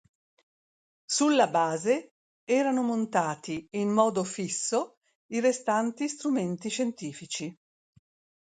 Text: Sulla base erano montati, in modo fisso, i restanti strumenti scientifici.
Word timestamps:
Sulla 1.05 1.45
base 1.47 2.13
erano 2.43 2.81
montati, 2.81 3.67
in 3.73 3.89
modo 3.89 4.23
fisso, 4.23 4.97
i 5.27 5.39
restanti 5.39 6.07
strumenti 6.09 6.69
scientifici. 6.69 7.55